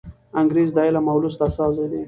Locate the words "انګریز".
0.39-0.69